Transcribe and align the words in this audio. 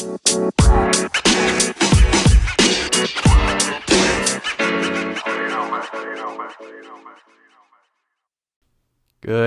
Good 0.00 0.16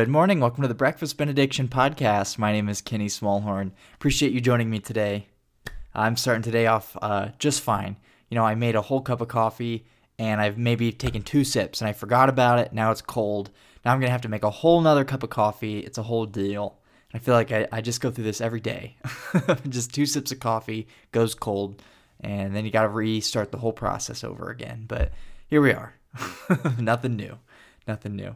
morning. 0.08 0.40
Welcome 0.40 0.62
to 0.62 0.68
the 0.68 0.76
Breakfast 0.76 1.18
Benediction 1.18 1.70
podcast. 1.70 2.38
My 2.38 2.52
name 2.52 2.70
is 2.70 2.82
Kenny 2.82 3.08
Smallhorn. 3.08 3.72
Appreciate 3.96 4.32
you 4.32 4.40
joining 4.42 4.70
me 4.70 4.78
today. 4.78 5.26
I'm 5.96 6.16
starting 6.16 6.44
today 6.44 6.68
off 6.68 6.96
uh, 7.02 7.30
just 7.40 7.62
fine. 7.62 7.98
You 8.30 8.36
know, 8.36 8.46
I 8.46 8.54
made 8.54 8.76
a 8.76 8.82
whole 8.84 9.02
cup 9.02 9.22
of 9.22 9.30
coffee 9.30 9.88
and 10.20 10.40
I've 10.40 10.60
maybe 10.60 10.92
taken 10.92 11.24
two 11.24 11.44
sips 11.44 11.82
and 11.82 11.88
I 11.88 11.94
forgot 11.94 12.30
about 12.30 12.60
it. 12.60 12.74
Now 12.74 12.92
it's 12.92 13.02
cold. 13.02 13.50
Now 13.84 13.92
I'm 13.92 14.00
going 14.00 14.10
to 14.10 14.12
have 14.12 14.22
to 14.22 14.30
make 14.30 14.44
a 14.44 14.52
whole 14.52 14.82
nother 14.82 15.04
cup 15.04 15.24
of 15.24 15.32
coffee. 15.32 15.80
It's 15.80 15.98
a 15.98 16.04
whole 16.04 16.28
deal. 16.28 16.78
I 17.14 17.20
feel 17.20 17.36
like 17.36 17.52
I, 17.52 17.68
I 17.72 17.82
just 17.82 18.02
go 18.02 18.10
through 18.10 18.24
this 18.24 18.42
every 18.42 18.60
day. 18.60 18.98
just 19.70 19.94
two 19.94 20.06
sips 20.06 20.32
of 20.32 20.40
coffee, 20.40 20.88
goes 21.12 21.36
cold, 21.36 21.82
and 22.20 22.56
then 22.56 22.66
you 22.66 22.72
got 22.72 22.84
to 22.84 22.90
restart 22.90 23.52
the 23.52 23.60
whole 23.60 23.74
process 23.74 24.24
over 24.24 24.50
again. 24.50 24.86
But 24.88 25.12
here 25.48 25.62
we 25.62 25.74
are. 25.74 25.94
Nothing 26.80 27.16
new. 27.16 27.38
Nothing 27.88 28.16
new. 28.16 28.36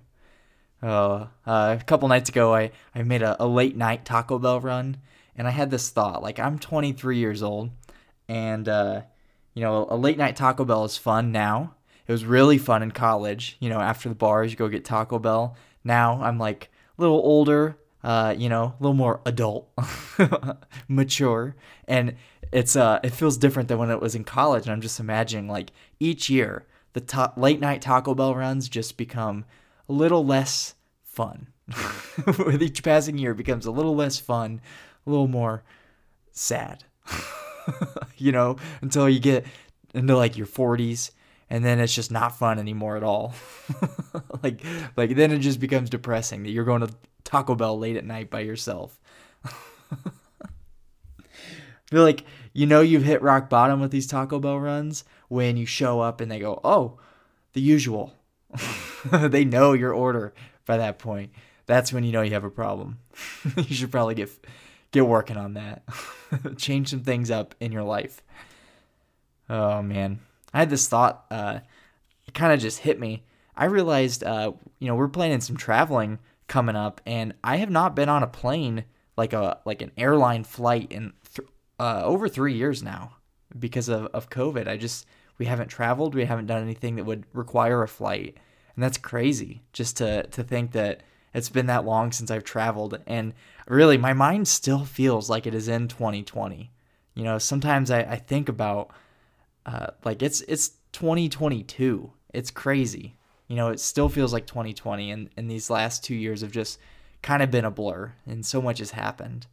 Uh, 0.81 1.27
uh, 1.45 1.77
a 1.79 1.83
couple 1.85 2.07
nights 2.07 2.29
ago, 2.29 2.53
I, 2.53 2.71
I 2.93 3.01
made 3.01 3.23
a, 3.23 3.41
a 3.43 3.47
late 3.47 3.75
night 3.75 4.05
Taco 4.05 4.37
Bell 4.37 4.59
run, 4.59 4.97
and 5.35 5.47
I 5.47 5.51
had 5.51 5.71
this 5.71 5.89
thought 5.89 6.21
like, 6.21 6.39
I'm 6.39 6.59
23 6.59 7.17
years 7.17 7.41
old, 7.41 7.71
and, 8.27 8.69
uh, 8.69 9.01
you 9.55 9.63
know, 9.63 9.87
a 9.89 9.97
late 9.97 10.19
night 10.19 10.35
Taco 10.35 10.65
Bell 10.65 10.85
is 10.85 10.97
fun 10.97 11.31
now. 11.31 11.73
It 12.07 12.11
was 12.11 12.25
really 12.25 12.57
fun 12.57 12.83
in 12.83 12.91
college. 12.91 13.57
You 13.59 13.69
know, 13.69 13.79
after 13.81 14.07
the 14.07 14.15
bars, 14.15 14.51
you 14.51 14.57
go 14.57 14.69
get 14.69 14.85
Taco 14.85 15.19
Bell. 15.19 15.57
Now 15.83 16.21
I'm 16.21 16.37
like 16.37 16.69
a 16.97 17.01
little 17.01 17.17
older, 17.17 17.77
uh, 18.03 18.35
you 18.37 18.49
know, 18.49 18.63
a 18.63 18.75
little 18.79 18.93
more 18.93 19.21
adult, 19.25 19.69
mature, 20.87 21.55
and 21.87 22.15
it's 22.51 22.75
uh, 22.75 22.99
it 23.03 23.11
feels 23.11 23.37
different 23.37 23.67
than 23.69 23.77
when 23.77 23.89
it 23.89 24.01
was 24.01 24.15
in 24.15 24.23
college. 24.23 24.65
And 24.65 24.71
I'm 24.71 24.81
just 24.81 24.99
imagining 24.99 25.47
like 25.47 25.71
each 25.99 26.29
year 26.29 26.65
the 26.93 27.01
ta- 27.01 27.33
late 27.37 27.59
night 27.59 27.81
Taco 27.81 28.15
Bell 28.15 28.35
runs 28.35 28.69
just 28.69 28.97
become 28.97 29.45
a 29.89 29.93
little 29.93 30.25
less 30.25 30.75
fun. 31.03 31.47
With 32.25 32.63
each 32.63 32.81
passing 32.81 33.17
year, 33.17 33.31
it 33.31 33.37
becomes 33.37 33.65
a 33.65 33.71
little 33.71 33.95
less 33.95 34.19
fun, 34.19 34.61
a 35.05 35.09
little 35.09 35.27
more 35.27 35.63
sad. 36.31 36.85
you 38.17 38.31
know, 38.31 38.57
until 38.81 39.09
you 39.09 39.19
get 39.19 39.45
into 39.93 40.15
like 40.15 40.37
your 40.37 40.47
40s 40.47 41.11
and 41.49 41.63
then 41.63 41.79
it's 41.79 41.95
just 41.95 42.11
not 42.11 42.37
fun 42.37 42.59
anymore 42.59 42.97
at 42.97 43.03
all. 43.03 43.33
like 44.43 44.61
like 44.95 45.15
then 45.15 45.31
it 45.31 45.39
just 45.39 45.59
becomes 45.59 45.89
depressing 45.89 46.43
that 46.43 46.51
you're 46.51 46.65
going 46.65 46.81
to 46.81 46.93
Taco 47.23 47.55
Bell 47.55 47.77
late 47.77 47.97
at 47.97 48.05
night 48.05 48.29
by 48.29 48.41
yourself. 48.41 48.99
Feel 51.87 52.03
like 52.03 52.25
you 52.53 52.65
know 52.65 52.81
you've 52.81 53.03
hit 53.03 53.21
rock 53.21 53.49
bottom 53.49 53.79
with 53.79 53.91
these 53.91 54.07
Taco 54.07 54.39
Bell 54.39 54.59
runs 54.59 55.03
when 55.29 55.57
you 55.57 55.65
show 55.65 56.01
up 56.01 56.21
and 56.21 56.31
they 56.31 56.39
go, 56.39 56.59
"Oh, 56.63 56.99
the 57.53 57.61
usual." 57.61 58.13
they 59.11 59.43
know 59.45 59.73
your 59.73 59.93
order 59.93 60.33
by 60.65 60.77
that 60.77 60.99
point. 60.99 61.31
That's 61.65 61.91
when 61.91 62.03
you 62.03 62.11
know 62.11 62.21
you 62.21 62.31
have 62.31 62.43
a 62.43 62.49
problem. 62.49 62.99
you 63.55 63.75
should 63.75 63.91
probably 63.91 64.15
get 64.15 64.29
get 64.91 65.05
working 65.05 65.37
on 65.37 65.53
that. 65.53 65.83
Change 66.57 66.89
some 66.89 67.01
things 67.01 67.29
up 67.31 67.55
in 67.59 67.71
your 67.71 67.83
life. 67.83 68.21
Oh 69.49 69.81
man, 69.81 70.19
I 70.57 70.61
had 70.61 70.71
this 70.71 70.87
thought. 70.87 71.25
Uh, 71.29 71.59
it 72.25 72.33
kind 72.33 72.51
of 72.51 72.59
just 72.59 72.79
hit 72.79 72.99
me. 72.99 73.23
I 73.55 73.65
realized, 73.65 74.23
uh, 74.23 74.53
you 74.79 74.87
know, 74.87 74.95
we're 74.95 75.07
planning 75.07 75.39
some 75.39 75.55
traveling 75.55 76.17
coming 76.47 76.75
up, 76.75 76.99
and 77.05 77.35
I 77.43 77.57
have 77.57 77.69
not 77.69 77.95
been 77.95 78.09
on 78.09 78.23
a 78.23 78.27
plane 78.27 78.85
like 79.15 79.33
a 79.33 79.59
like 79.65 79.83
an 79.83 79.91
airline 79.97 80.43
flight 80.43 80.91
in 80.91 81.13
th- 81.35 81.47
uh, 81.79 82.01
over 82.03 82.27
three 82.27 82.55
years 82.55 82.81
now 82.81 83.17
because 83.59 83.87
of 83.87 84.07
of 84.07 84.31
COVID. 84.31 84.67
I 84.67 84.77
just 84.77 85.05
we 85.37 85.45
haven't 85.45 85.67
traveled. 85.67 86.15
We 86.15 86.25
haven't 86.25 86.47
done 86.47 86.63
anything 86.63 86.95
that 86.95 87.05
would 87.05 87.25
require 87.33 87.83
a 87.83 87.87
flight, 87.87 88.37
and 88.75 88.83
that's 88.83 88.97
crazy. 88.97 89.61
Just 89.73 89.97
to 89.97 90.23
to 90.23 90.43
think 90.43 90.71
that 90.71 91.03
it's 91.35 91.49
been 91.49 91.67
that 91.67 91.85
long 91.85 92.11
since 92.11 92.31
I've 92.31 92.43
traveled, 92.43 92.99
and 93.05 93.35
really, 93.67 93.99
my 93.99 94.13
mind 94.13 94.47
still 94.47 94.85
feels 94.85 95.29
like 95.29 95.45
it 95.45 95.53
is 95.53 95.67
in 95.67 95.87
2020. 95.87 96.71
You 97.13 97.23
know, 97.23 97.37
sometimes 97.37 97.91
I, 97.91 97.99
I 97.99 98.15
think 98.15 98.49
about 98.49 98.89
uh, 99.67 99.87
like 100.05 100.23
it's 100.23 100.41
it's 100.41 100.69
2022. 100.93 102.11
It's 102.33 102.49
crazy. 102.49 103.17
You 103.47 103.55
know, 103.55 103.69
it 103.69 103.79
still 103.79 104.09
feels 104.09 104.33
like 104.33 104.47
2020, 104.47 105.11
and 105.11 105.29
and 105.35 105.51
these 105.51 105.69
last 105.69 106.03
two 106.03 106.15
years 106.15 106.41
have 106.41 106.51
just 106.51 106.79
kind 107.21 107.43
of 107.43 107.51
been 107.51 107.65
a 107.65 107.71
blur, 107.71 108.13
and 108.25 108.45
so 108.45 108.61
much 108.61 108.79
has 108.79 108.91
happened. 108.91 109.45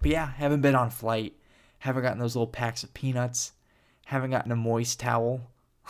But 0.00 0.10
yeah, 0.10 0.32
haven't 0.32 0.62
been 0.62 0.74
on 0.74 0.90
flight. 0.90 1.34
Haven't 1.80 2.02
gotten 2.02 2.18
those 2.18 2.34
little 2.34 2.46
packs 2.46 2.82
of 2.82 2.94
peanuts. 2.94 3.52
Haven't 4.06 4.30
gotten 4.30 4.52
a 4.52 4.56
moist 4.56 5.00
towel. 5.00 5.42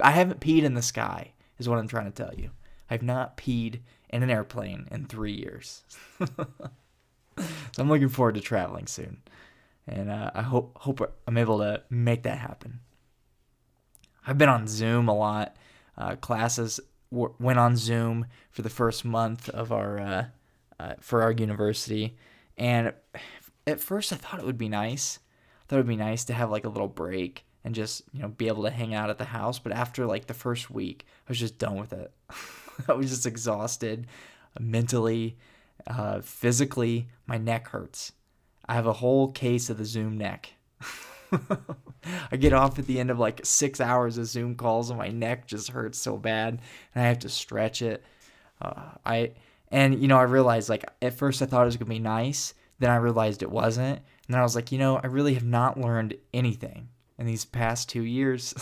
I 0.00 0.10
haven't 0.10 0.40
peed 0.40 0.62
in 0.62 0.74
the 0.74 0.82
sky, 0.82 1.32
is 1.58 1.68
what 1.68 1.78
I'm 1.78 1.88
trying 1.88 2.10
to 2.10 2.24
tell 2.24 2.34
you. 2.34 2.50
I've 2.90 3.02
not 3.02 3.36
peed 3.36 3.80
in 4.10 4.22
an 4.22 4.30
airplane 4.30 4.88
in 4.90 5.06
three 5.06 5.32
years. 5.32 5.82
so 6.18 7.46
I'm 7.78 7.88
looking 7.88 8.08
forward 8.08 8.34
to 8.34 8.40
traveling 8.40 8.86
soon 8.86 9.18
and 9.86 10.10
uh, 10.10 10.30
I 10.34 10.42
hope 10.42 10.76
hope 10.78 11.00
I'm 11.26 11.38
able 11.38 11.58
to 11.58 11.82
make 11.90 12.22
that 12.22 12.38
happen. 12.38 12.80
I've 14.26 14.38
been 14.38 14.48
on 14.48 14.68
Zoom 14.68 15.08
a 15.08 15.14
lot. 15.14 15.56
Uh, 15.98 16.16
classes 16.16 16.80
w- 17.10 17.34
went 17.38 17.58
on 17.58 17.76
Zoom 17.76 18.26
for 18.50 18.62
the 18.62 18.70
first 18.70 19.04
month 19.04 19.48
of 19.48 19.72
our 19.72 20.00
uh, 20.00 20.24
uh, 20.78 20.94
for 21.00 21.22
our 21.22 21.32
university, 21.32 22.16
and 22.56 22.92
at 23.66 23.80
first 23.80 24.12
I 24.12 24.16
thought 24.16 24.40
it 24.40 24.46
would 24.46 24.58
be 24.58 24.68
nice. 24.68 25.18
I 25.62 25.64
thought 25.66 25.76
it 25.76 25.80
would 25.80 25.86
be 25.86 25.96
nice 25.96 26.24
to 26.24 26.34
have 26.34 26.50
like 26.50 26.64
a 26.64 26.68
little 26.70 26.88
break 26.88 27.44
and 27.64 27.74
just 27.74 28.02
you 28.12 28.22
know 28.22 28.28
be 28.28 28.48
able 28.48 28.62
to 28.64 28.70
hang 28.70 28.94
out 28.94 29.10
at 29.10 29.18
the 29.18 29.24
house. 29.24 29.58
But 29.58 29.72
after 29.72 30.06
like 30.06 30.26
the 30.26 30.34
first 30.34 30.70
week, 30.70 31.06
I 31.26 31.30
was 31.30 31.38
just 31.38 31.58
done 31.58 31.76
with 31.76 31.92
it. 31.92 32.12
I 32.88 32.92
was 32.92 33.10
just 33.10 33.26
exhausted, 33.26 34.06
mentally, 34.58 35.36
uh, 35.86 36.20
physically. 36.20 37.08
My 37.26 37.36
neck 37.36 37.68
hurts 37.68 38.12
I 38.66 38.74
have 38.74 38.86
a 38.86 38.92
whole 38.92 39.32
case 39.32 39.70
of 39.70 39.78
the 39.78 39.84
Zoom 39.84 40.18
neck. 40.18 40.52
I 42.30 42.36
get 42.36 42.52
off 42.52 42.78
at 42.78 42.86
the 42.86 43.00
end 43.00 43.10
of 43.10 43.18
like 43.18 43.40
six 43.44 43.80
hours 43.80 44.18
of 44.18 44.26
Zoom 44.26 44.54
calls 44.54 44.90
and 44.90 44.98
my 44.98 45.08
neck 45.08 45.46
just 45.46 45.70
hurts 45.70 45.98
so 45.98 46.16
bad 46.16 46.60
and 46.94 47.04
I 47.04 47.08
have 47.08 47.20
to 47.20 47.28
stretch 47.28 47.82
it. 47.82 48.04
Uh, 48.60 48.90
I 49.04 49.32
and 49.70 50.00
you 50.00 50.08
know 50.08 50.18
I 50.18 50.22
realized 50.22 50.68
like 50.68 50.84
at 51.00 51.14
first 51.14 51.42
I 51.42 51.46
thought 51.46 51.62
it 51.62 51.66
was 51.66 51.76
gonna 51.76 51.88
be 51.88 51.98
nice, 51.98 52.54
then 52.78 52.90
I 52.90 52.96
realized 52.96 53.42
it 53.42 53.50
wasn't, 53.50 53.98
and 53.98 54.34
then 54.34 54.38
I 54.38 54.42
was 54.42 54.54
like, 54.54 54.70
you 54.70 54.78
know, 54.78 55.00
I 55.02 55.06
really 55.06 55.34
have 55.34 55.44
not 55.44 55.80
learned 55.80 56.16
anything 56.32 56.88
in 57.18 57.26
these 57.26 57.44
past 57.44 57.88
two 57.88 58.02
years. 58.02 58.54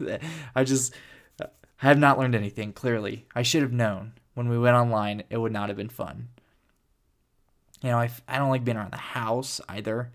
I 0.54 0.64
just 0.64 0.94
I 1.40 1.46
have 1.76 1.98
not 1.98 2.18
learned 2.18 2.34
anything. 2.34 2.72
Clearly, 2.72 3.26
I 3.34 3.42
should 3.42 3.62
have 3.62 3.72
known 3.72 4.12
when 4.34 4.48
we 4.48 4.58
went 4.58 4.76
online 4.76 5.22
it 5.30 5.38
would 5.38 5.52
not 5.52 5.68
have 5.68 5.76
been 5.76 5.88
fun. 5.88 6.28
You 7.82 7.90
know, 7.90 7.98
I, 7.98 8.10
I 8.26 8.38
don't 8.38 8.50
like 8.50 8.64
being 8.64 8.76
around 8.76 8.92
the 8.92 8.96
house 8.96 9.60
either. 9.68 10.10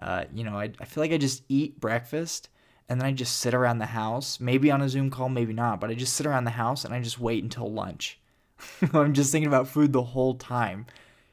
Uh, 0.00 0.24
you 0.32 0.44
know, 0.44 0.58
I, 0.58 0.70
I 0.80 0.84
feel 0.84 1.02
like 1.02 1.12
I 1.12 1.18
just 1.18 1.42
eat 1.48 1.80
breakfast 1.80 2.48
and 2.88 3.00
then 3.00 3.08
I 3.08 3.12
just 3.12 3.38
sit 3.38 3.54
around 3.54 3.78
the 3.78 3.86
house, 3.86 4.38
maybe 4.38 4.70
on 4.70 4.82
a 4.82 4.88
Zoom 4.88 5.10
call, 5.10 5.28
maybe 5.28 5.52
not, 5.52 5.80
but 5.80 5.90
I 5.90 5.94
just 5.94 6.14
sit 6.14 6.26
around 6.26 6.44
the 6.44 6.50
house 6.50 6.84
and 6.84 6.94
I 6.94 7.00
just 7.00 7.18
wait 7.18 7.42
until 7.42 7.72
lunch. 7.72 8.20
I'm 8.92 9.12
just 9.14 9.32
thinking 9.32 9.48
about 9.48 9.68
food 9.68 9.92
the 9.92 10.02
whole 10.02 10.34
time. 10.34 10.86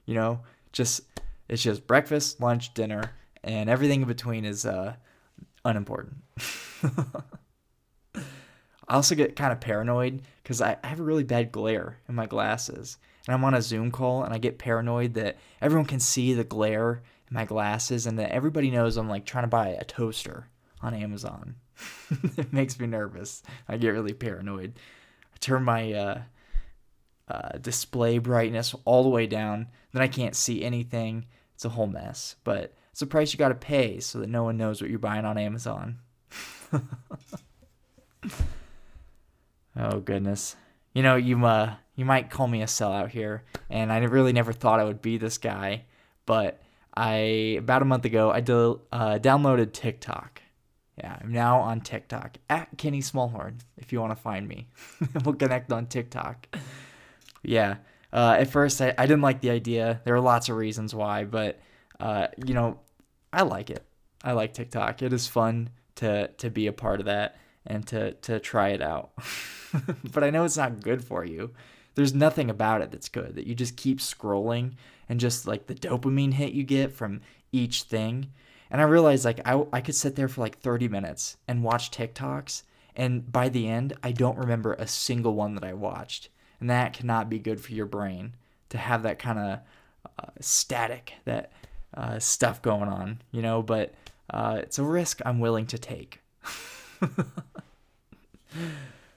You 0.05 0.15
know, 0.15 0.39
just 0.71 1.01
it's 1.47 1.61
just 1.61 1.85
breakfast, 1.85 2.41
lunch, 2.41 2.73
dinner, 2.73 3.11
and 3.43 3.69
everything 3.69 4.01
in 4.01 4.07
between 4.07 4.45
is 4.45 4.65
uh, 4.65 4.95
unimportant. 5.63 6.15
I 8.85 8.95
also 8.95 9.15
get 9.15 9.35
kind 9.35 9.53
of 9.53 9.61
paranoid 9.61 10.21
because 10.41 10.61
I, 10.61 10.77
I 10.83 10.87
have 10.87 10.99
a 10.99 11.03
really 11.03 11.23
bad 11.23 11.51
glare 11.51 11.99
in 12.09 12.15
my 12.15 12.25
glasses 12.25 12.97
and 13.27 13.33
I'm 13.33 13.43
on 13.43 13.53
a 13.53 13.61
Zoom 13.61 13.91
call 13.91 14.23
and 14.23 14.33
I 14.33 14.37
get 14.37 14.57
paranoid 14.57 15.13
that 15.13 15.37
everyone 15.61 15.85
can 15.87 15.99
see 15.99 16.33
the 16.33 16.43
glare 16.43 17.01
in 17.29 17.35
my 17.35 17.45
glasses 17.45 18.05
and 18.05 18.19
that 18.19 18.31
everybody 18.31 18.69
knows 18.69 18.97
I'm 18.97 19.09
like 19.09 19.25
trying 19.25 19.45
to 19.45 19.49
buy 19.49 19.69
a 19.69 19.83
toaster 19.83 20.47
on 20.81 20.93
Amazon. 20.93 21.55
it 22.37 22.51
makes 22.51 22.79
me 22.79 22.87
nervous. 22.87 23.43
I 23.67 23.77
get 23.77 23.89
really 23.89 24.13
paranoid. 24.13 24.73
I 25.33 25.37
turn 25.39 25.63
my 25.63 25.93
uh, 25.93 26.21
uh, 27.27 27.57
display 27.59 28.17
brightness 28.17 28.75
all 28.85 29.03
the 29.03 29.09
way 29.09 29.27
down, 29.27 29.67
then 29.91 30.01
I 30.01 30.07
can't 30.07 30.35
see 30.35 30.63
anything. 30.63 31.25
It's 31.55 31.65
a 31.65 31.69
whole 31.69 31.87
mess, 31.87 32.35
but 32.43 32.73
it's 32.91 33.01
a 33.01 33.07
price 33.07 33.31
you 33.33 33.39
got 33.39 33.49
to 33.49 33.55
pay 33.55 33.99
so 33.99 34.19
that 34.19 34.29
no 34.29 34.43
one 34.43 34.57
knows 34.57 34.81
what 34.81 34.89
you're 34.89 34.99
buying 34.99 35.25
on 35.25 35.37
Amazon. 35.37 35.99
oh 39.77 39.99
goodness. 39.99 40.55
You 40.93 41.03
know, 41.03 41.15
you 41.15 41.43
uh 41.45 41.75
you 41.95 42.05
might 42.05 42.29
call 42.29 42.47
me 42.47 42.61
a 42.61 42.65
sellout 42.65 43.09
here, 43.09 43.43
and 43.69 43.91
I 43.91 43.97
really 43.99 44.33
never 44.33 44.53
thought 44.53 44.79
I 44.79 44.83
would 44.83 45.01
be 45.01 45.17
this 45.17 45.37
guy, 45.37 45.85
but 46.25 46.61
I 46.95 47.57
about 47.57 47.81
a 47.81 47.85
month 47.85 48.05
ago 48.05 48.31
I 48.31 48.41
do, 48.41 48.81
uh, 48.91 49.19
downloaded 49.19 49.73
TikTok. 49.73 50.41
Yeah, 50.97 51.17
I'm 51.21 51.31
now 51.31 51.59
on 51.59 51.81
TikTok 51.81 52.37
at 52.49 52.77
Kenny 52.77 53.01
Smallhorn. 53.01 53.61
If 53.77 53.91
you 53.91 53.99
want 53.99 54.11
to 54.15 54.21
find 54.21 54.47
me, 54.47 54.67
we'll 55.25 55.35
connect 55.35 55.71
on 55.71 55.87
TikTok. 55.87 56.55
Yeah. 57.41 57.77
Uh, 58.11 58.35
at 58.37 58.47
first, 58.51 58.79
I, 58.79 58.93
I 58.95 59.07
didn't 59.07 59.23
like 59.23 59.41
the 59.41 59.49
idea. 59.49 60.01
There 60.05 60.13
are 60.13 60.19
lots 60.21 60.49
of 60.49 60.55
reasons 60.55 60.93
why, 60.93 61.23
but 61.23 61.59
uh, 61.99 62.27
you 62.45 62.53
know, 62.53 62.79
I 63.31 63.41
like 63.41 63.71
it. 63.71 63.83
I 64.23 64.33
like 64.33 64.53
TikTok. 64.53 65.01
It 65.01 65.13
is 65.13 65.27
fun 65.27 65.69
to 65.95 66.27
to 66.27 66.49
be 66.49 66.67
a 66.67 66.73
part 66.73 66.99
of 66.99 67.07
that 67.07 67.37
and 67.65 67.85
to 67.87 68.13
to 68.13 68.39
try 68.39 68.69
it 68.69 68.81
out. 68.81 69.11
but 70.13 70.23
I 70.23 70.29
know 70.29 70.45
it's 70.45 70.57
not 70.57 70.81
good 70.81 71.03
for 71.03 71.25
you. 71.25 71.51
There's 71.95 72.13
nothing 72.13 72.49
about 72.49 72.81
it 72.81 72.91
that's 72.91 73.09
good. 73.09 73.35
That 73.35 73.47
you 73.47 73.55
just 73.55 73.77
keep 73.77 73.99
scrolling 73.99 74.73
and 75.07 75.19
just 75.19 75.47
like 75.47 75.67
the 75.67 75.75
dopamine 75.75 76.33
hit 76.33 76.53
you 76.53 76.63
get 76.63 76.91
from 76.91 77.21
each 77.51 77.83
thing. 77.83 78.31
And 78.71 78.81
I 78.81 78.85
realized 78.85 79.25
like 79.25 79.39
I 79.45 79.63
I 79.71 79.81
could 79.81 79.95
sit 79.95 80.15
there 80.15 80.27
for 80.27 80.41
like 80.41 80.59
30 80.59 80.87
minutes 80.87 81.37
and 81.47 81.63
watch 81.63 81.91
TikToks 81.91 82.63
and 82.95 83.31
by 83.31 83.49
the 83.49 83.67
end 83.67 83.93
I 84.03 84.11
don't 84.11 84.37
remember 84.37 84.73
a 84.73 84.87
single 84.87 85.35
one 85.35 85.55
that 85.55 85.63
I 85.63 85.73
watched. 85.73 86.29
And 86.59 86.69
that 86.69 86.93
cannot 86.93 87.29
be 87.29 87.39
good 87.39 87.59
for 87.59 87.73
your 87.73 87.85
brain 87.85 88.35
to 88.69 88.77
have 88.77 89.03
that 89.03 89.19
kind 89.19 89.37
of 89.37 89.59
uh, 90.17 90.31
static, 90.39 91.13
that 91.25 91.51
uh, 91.93 92.19
stuff 92.19 92.61
going 92.61 92.89
on, 92.89 93.21
you 93.31 93.41
know, 93.41 93.61
but 93.61 93.93
uh, 94.29 94.59
it's 94.61 94.79
a 94.79 94.83
risk 94.83 95.21
I'm 95.25 95.39
willing 95.39 95.65
to 95.67 95.77
take. 95.77 96.21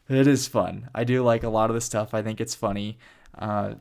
it 0.08 0.26
is 0.26 0.46
fun. 0.48 0.88
I 0.94 1.04
do 1.04 1.22
like 1.22 1.42
a 1.42 1.48
lot 1.48 1.70
of 1.70 1.74
the 1.74 1.80
stuff. 1.80 2.14
I 2.14 2.22
think 2.22 2.40
it's 2.40 2.54
funny. 2.54 2.98
Uh, 3.36 3.74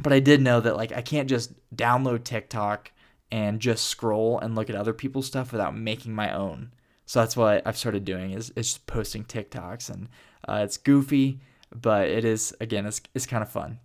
but 0.00 0.12
I 0.12 0.20
did 0.20 0.40
know 0.40 0.60
that 0.60 0.76
like 0.76 0.92
I 0.92 1.02
can't 1.02 1.28
just 1.28 1.52
download 1.74 2.24
TikTok 2.24 2.92
and 3.30 3.60
just 3.60 3.86
scroll 3.86 4.38
and 4.38 4.54
look 4.54 4.68
at 4.68 4.76
other 4.76 4.92
people's 4.92 5.26
stuff 5.26 5.52
without 5.52 5.76
making 5.76 6.14
my 6.14 6.34
own. 6.34 6.72
So 7.06 7.20
that's 7.20 7.36
what 7.36 7.66
I've 7.66 7.78
started 7.78 8.04
doing 8.04 8.32
is, 8.32 8.50
is 8.50 8.74
just 8.74 8.86
posting 8.86 9.24
TikToks 9.24 9.90
and 9.90 10.08
uh, 10.48 10.60
it's 10.64 10.76
goofy, 10.76 11.40
but 11.74 12.08
it 12.08 12.24
is 12.24 12.54
again 12.60 12.86
it's 12.86 13.00
it's 13.14 13.26
kind 13.26 13.42
of 13.42 13.50
fun. 13.50 13.78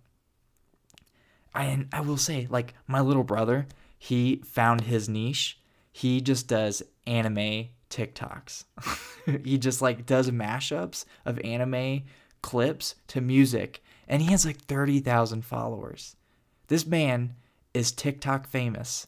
I 1.54 1.64
and 1.64 1.88
I 1.92 2.00
will 2.00 2.16
say 2.16 2.46
like 2.50 2.74
my 2.86 3.00
little 3.00 3.24
brother, 3.24 3.66
he 3.98 4.42
found 4.44 4.82
his 4.82 5.08
niche. 5.08 5.58
He 5.92 6.20
just 6.20 6.46
does 6.46 6.82
anime 7.06 7.68
TikToks. 7.90 8.64
he 9.44 9.58
just 9.58 9.82
like 9.82 10.06
does 10.06 10.30
mashups 10.30 11.04
of 11.24 11.38
anime 11.40 12.02
clips 12.42 12.94
to 13.08 13.20
music 13.20 13.82
and 14.06 14.22
he 14.22 14.30
has 14.30 14.46
like 14.46 14.62
30,000 14.62 15.44
followers. 15.44 16.16
This 16.68 16.86
man 16.86 17.34
is 17.74 17.92
TikTok 17.92 18.46
famous 18.46 19.06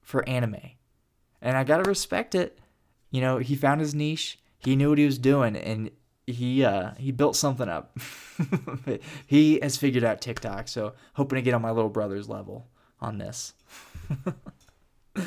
for 0.00 0.28
anime. 0.28 0.72
And 1.42 1.56
I 1.56 1.64
got 1.64 1.82
to 1.82 1.88
respect 1.88 2.34
it. 2.34 2.58
You 3.10 3.20
know, 3.20 3.38
he 3.38 3.54
found 3.56 3.80
his 3.80 3.94
niche. 3.94 4.38
He 4.58 4.76
knew 4.76 4.90
what 4.90 4.98
he 4.98 5.04
was 5.04 5.18
doing 5.18 5.56
and 5.56 5.90
he 6.26 6.64
uh 6.64 6.90
he 6.98 7.12
built 7.12 7.36
something 7.36 7.68
up. 7.68 7.96
he 9.26 9.60
has 9.60 9.76
figured 9.76 10.02
out 10.04 10.20
TikTok, 10.20 10.68
so 10.68 10.94
hoping 11.14 11.36
to 11.36 11.42
get 11.42 11.54
on 11.54 11.62
my 11.62 11.70
little 11.70 11.90
brother's 11.90 12.28
level 12.28 12.66
on 13.00 13.18
this. 13.18 13.54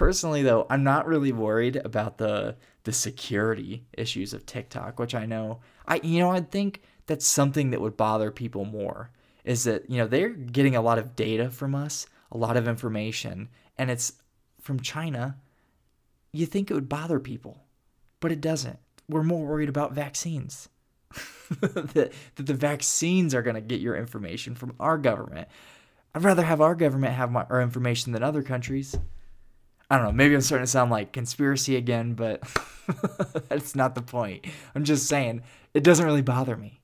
Personally 0.00 0.42
though, 0.42 0.66
I'm 0.70 0.82
not 0.82 1.06
really 1.06 1.30
worried 1.30 1.76
about 1.76 2.16
the 2.16 2.56
the 2.84 2.92
security 2.92 3.84
issues 3.92 4.32
of 4.32 4.46
TikTok, 4.46 4.98
which 4.98 5.14
I 5.14 5.26
know 5.26 5.60
I 5.86 6.00
you 6.02 6.20
know, 6.20 6.30
I'd 6.30 6.50
think 6.50 6.80
that's 7.04 7.26
something 7.26 7.68
that 7.68 7.82
would 7.82 7.98
bother 7.98 8.30
people 8.30 8.64
more 8.64 9.10
is 9.44 9.64
that, 9.64 9.90
you 9.90 9.98
know, 9.98 10.06
they're 10.06 10.30
getting 10.30 10.74
a 10.74 10.80
lot 10.80 10.98
of 10.98 11.14
data 11.16 11.50
from 11.50 11.74
us, 11.74 12.06
a 12.32 12.38
lot 12.38 12.56
of 12.56 12.66
information, 12.66 13.50
and 13.76 13.90
it's 13.90 14.14
from 14.62 14.80
China. 14.80 15.36
You 16.32 16.46
think 16.46 16.70
it 16.70 16.74
would 16.74 16.88
bother 16.88 17.20
people, 17.20 17.66
but 18.20 18.32
it 18.32 18.40
doesn't 18.40 18.78
we're 19.06 19.22
more 19.22 19.44
worried 19.44 19.68
about 19.68 19.92
vaccines. 19.92 20.70
that, 21.60 22.12
that 22.36 22.46
the 22.46 22.54
vaccines 22.54 23.34
are 23.34 23.42
going 23.42 23.54
to 23.54 23.60
get 23.60 23.82
your 23.82 23.96
information 23.96 24.54
from 24.54 24.74
our 24.80 24.96
government. 24.96 25.46
I'd 26.14 26.24
rather 26.24 26.44
have 26.44 26.62
our 26.62 26.74
government 26.74 27.12
have 27.12 27.30
my, 27.30 27.44
our 27.50 27.60
information 27.60 28.14
than 28.14 28.22
other 28.22 28.42
countries. 28.42 28.96
I 29.90 29.96
don't 29.96 30.06
know. 30.06 30.12
Maybe 30.12 30.34
I'm 30.34 30.40
starting 30.40 30.66
to 30.66 30.70
sound 30.70 30.92
like 30.92 31.12
conspiracy 31.12 31.74
again, 31.76 32.14
but 32.14 32.42
that's 33.48 33.74
not 33.74 33.96
the 33.96 34.02
point. 34.02 34.46
I'm 34.74 34.84
just 34.84 35.06
saying 35.08 35.42
it 35.74 35.82
doesn't 35.82 36.06
really 36.06 36.22
bother 36.22 36.56
me. 36.56 36.80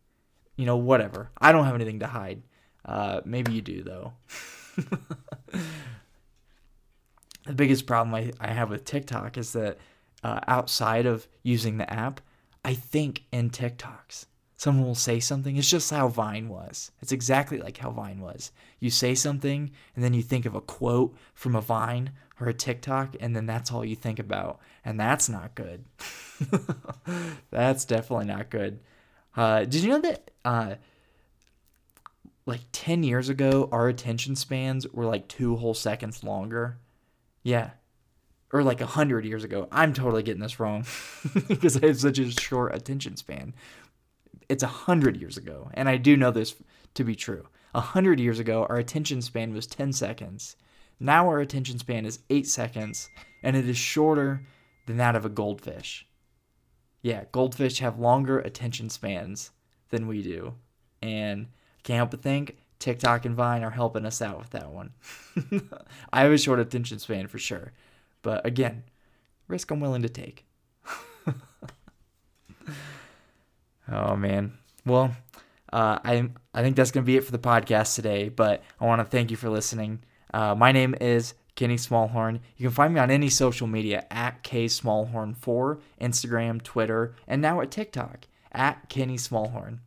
You 0.56 0.66
know, 0.66 0.76
whatever. 0.76 1.30
I 1.38 1.52
don't 1.52 1.66
have 1.66 1.74
anything 1.76 2.00
to 2.00 2.06
hide. 2.06 2.42
Uh, 2.84 3.20
maybe 3.24 3.52
you 3.52 3.62
do, 3.62 3.82
though. 3.82 4.12
the 7.46 7.52
biggest 7.54 7.86
problem 7.86 8.14
I, 8.14 8.32
I 8.40 8.52
have 8.52 8.70
with 8.70 8.84
TikTok 8.84 9.38
is 9.38 9.52
that 9.52 9.78
uh, 10.24 10.40
outside 10.48 11.06
of 11.06 11.28
using 11.42 11.76
the 11.76 11.92
app, 11.92 12.20
I 12.64 12.74
think 12.74 13.24
in 13.30 13.50
TikToks. 13.50 14.26
Someone 14.56 14.86
will 14.86 14.94
say 14.94 15.20
something. 15.20 15.56
It's 15.56 15.70
just 15.70 15.90
how 15.90 16.08
Vine 16.08 16.48
was. 16.48 16.90
It's 17.02 17.12
exactly 17.12 17.58
like 17.58 17.76
how 17.76 17.90
Vine 17.90 18.20
was. 18.20 18.52
You 18.80 18.90
say 18.90 19.14
something, 19.14 19.70
and 19.94 20.02
then 20.02 20.14
you 20.14 20.22
think 20.22 20.46
of 20.46 20.54
a 20.54 20.62
quote 20.62 21.14
from 21.34 21.54
a 21.54 21.60
Vine 21.60 22.12
or 22.40 22.48
a 22.48 22.54
TikTok, 22.54 23.16
and 23.20 23.36
then 23.36 23.44
that's 23.46 23.70
all 23.70 23.84
you 23.84 23.96
think 23.96 24.18
about. 24.18 24.58
And 24.84 24.98
that's 24.98 25.28
not 25.28 25.54
good. 25.54 25.84
that's 27.50 27.84
definitely 27.84 28.26
not 28.26 28.48
good. 28.48 28.80
Uh, 29.36 29.60
did 29.60 29.76
you 29.76 29.90
know 29.90 30.00
that, 30.00 30.30
uh, 30.44 30.74
like 32.46 32.60
10 32.72 33.02
years 33.02 33.28
ago, 33.28 33.68
our 33.72 33.88
attention 33.88 34.36
spans 34.36 34.88
were 34.88 35.04
like 35.04 35.28
two 35.28 35.56
whole 35.56 35.74
seconds 35.74 36.24
longer? 36.24 36.78
Yeah, 37.42 37.70
or 38.52 38.62
like 38.62 38.80
a 38.80 38.86
hundred 38.86 39.24
years 39.24 39.44
ago. 39.44 39.68
I'm 39.70 39.92
totally 39.92 40.22
getting 40.22 40.42
this 40.42 40.60
wrong 40.60 40.86
because 41.48 41.76
I 41.76 41.86
have 41.86 42.00
such 42.00 42.18
a 42.18 42.30
short 42.30 42.74
attention 42.74 43.16
span. 43.16 43.54
It's 44.48 44.62
a 44.62 44.68
hundred 44.68 45.16
years 45.16 45.36
ago, 45.36 45.70
and 45.74 45.88
I 45.88 45.96
do 45.96 46.16
know 46.16 46.30
this 46.30 46.54
to 46.94 47.04
be 47.04 47.14
true. 47.14 47.48
A 47.74 47.80
hundred 47.80 48.20
years 48.20 48.38
ago, 48.38 48.66
our 48.68 48.76
attention 48.76 49.20
span 49.22 49.52
was 49.52 49.66
10 49.66 49.92
seconds. 49.92 50.56
Now 50.98 51.28
our 51.28 51.40
attention 51.40 51.78
span 51.78 52.06
is 52.06 52.20
eight 52.30 52.46
seconds, 52.46 53.10
and 53.42 53.56
it 53.56 53.68
is 53.68 53.76
shorter 53.76 54.46
than 54.86 54.96
that 54.96 55.16
of 55.16 55.24
a 55.24 55.30
goldfish. 55.30 56.06
Yeah, 57.02 57.24
goldfish 57.32 57.80
have 57.80 57.98
longer 57.98 58.38
attention 58.38 58.88
spans 58.88 59.50
than 59.90 60.06
we 60.06 60.22
do, 60.22 60.54
and 61.02 61.46
I 61.78 61.82
can't 61.82 61.98
help 61.98 62.10
but 62.12 62.22
think 62.22 62.56
TikTok 62.78 63.24
and 63.24 63.34
Vine 63.34 63.62
are 63.62 63.70
helping 63.70 64.06
us 64.06 64.22
out 64.22 64.38
with 64.38 64.50
that 64.50 64.70
one. 64.70 64.92
I 66.12 66.22
have 66.22 66.32
a 66.32 66.38
short 66.38 66.60
attention 66.60 66.98
span 66.98 67.26
for 67.26 67.38
sure. 67.38 67.72
But 68.22 68.44
again, 68.44 68.84
risk 69.48 69.70
I'm 69.70 69.80
willing 69.80 70.02
to 70.02 70.08
take. 70.08 70.45
Oh 73.90 74.16
man. 74.16 74.58
Well, 74.84 75.16
uh, 75.72 75.98
I 76.04 76.28
I 76.54 76.62
think 76.62 76.76
that's 76.76 76.90
gonna 76.90 77.06
be 77.06 77.16
it 77.16 77.24
for 77.24 77.32
the 77.32 77.38
podcast 77.38 77.94
today. 77.94 78.28
But 78.28 78.62
I 78.80 78.86
want 78.86 79.00
to 79.00 79.04
thank 79.04 79.30
you 79.30 79.36
for 79.36 79.48
listening. 79.50 80.02
Uh, 80.32 80.54
my 80.54 80.72
name 80.72 80.94
is 81.00 81.34
Kenny 81.54 81.76
Smallhorn. 81.76 82.40
You 82.56 82.68
can 82.68 82.74
find 82.74 82.94
me 82.94 83.00
on 83.00 83.10
any 83.10 83.28
social 83.28 83.66
media 83.66 84.06
at 84.10 84.42
K 84.42 84.66
Smallhorn4, 84.66 85.80
Instagram, 86.00 86.62
Twitter, 86.62 87.14
and 87.26 87.42
now 87.42 87.60
at 87.60 87.70
TikTok 87.70 88.26
at 88.52 88.88
Kenny 88.88 89.16
Smallhorn. 89.16 89.78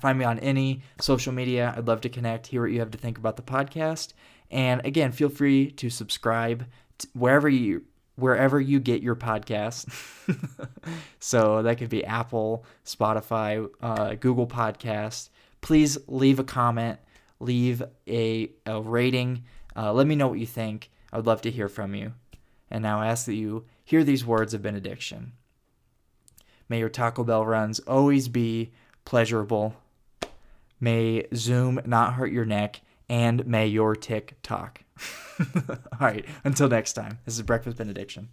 Find 0.00 0.18
me 0.18 0.24
on 0.24 0.40
any 0.40 0.82
social 1.00 1.32
media. 1.32 1.72
I'd 1.76 1.86
love 1.86 2.00
to 2.00 2.08
connect, 2.08 2.48
hear 2.48 2.62
what 2.62 2.72
you 2.72 2.80
have 2.80 2.90
to 2.90 2.98
think 2.98 3.16
about 3.16 3.36
the 3.36 3.42
podcast. 3.42 4.12
And 4.50 4.84
again, 4.84 5.12
feel 5.12 5.28
free 5.28 5.70
to 5.72 5.88
subscribe 5.88 6.66
wherever 7.12 7.48
you 7.48 7.84
wherever 8.18 8.60
you 8.60 8.80
get 8.80 9.02
your 9.02 9.14
podcast. 9.14 9.88
so 11.20 11.62
that 11.62 11.78
could 11.78 11.88
be 11.88 12.04
Apple, 12.04 12.64
Spotify, 12.84 13.68
uh, 13.80 14.14
Google 14.14 14.46
Podcast. 14.46 15.28
Please 15.60 15.98
leave 16.08 16.38
a 16.38 16.44
comment, 16.44 16.98
leave 17.40 17.82
a, 18.08 18.50
a 18.66 18.80
rating. 18.80 19.44
Uh, 19.76 19.92
let 19.92 20.06
me 20.06 20.16
know 20.16 20.28
what 20.28 20.38
you 20.38 20.46
think. 20.46 20.90
I 21.12 21.16
would 21.16 21.26
love 21.26 21.42
to 21.42 21.50
hear 21.50 21.68
from 21.68 21.94
you. 21.94 22.12
And 22.70 22.82
now 22.82 23.00
I 23.00 23.06
ask 23.06 23.26
that 23.26 23.34
you 23.34 23.64
hear 23.84 24.04
these 24.04 24.26
words 24.26 24.52
of 24.52 24.62
benediction. 24.62 25.32
May 26.68 26.80
your 26.80 26.90
Taco 26.90 27.24
Bell 27.24 27.46
runs 27.46 27.78
always 27.80 28.28
be 28.28 28.72
pleasurable. 29.04 29.76
May 30.80 31.26
Zoom 31.34 31.80
not 31.86 32.14
hurt 32.14 32.30
your 32.30 32.44
neck, 32.44 32.82
and 33.08 33.46
may 33.46 33.66
your 33.66 33.96
tick 33.96 34.36
talk. 34.42 34.82
All 35.68 35.76
right. 36.00 36.24
Until 36.44 36.68
next 36.68 36.94
time, 36.94 37.18
this 37.24 37.34
is 37.34 37.42
Breakfast 37.42 37.76
Benediction. 37.76 38.28